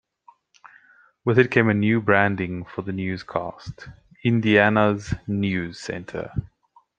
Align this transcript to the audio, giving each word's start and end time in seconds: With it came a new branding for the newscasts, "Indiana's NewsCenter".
With 1.23 1.37
it 1.37 1.51
came 1.51 1.69
a 1.69 1.75
new 1.75 2.01
branding 2.01 2.65
for 2.65 2.81
the 2.81 2.91
newscasts, 2.91 3.87
"Indiana's 4.25 5.09
NewsCenter". 5.27 6.41